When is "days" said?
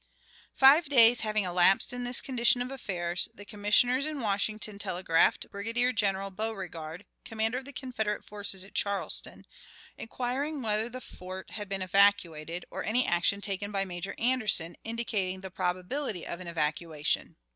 0.89-1.21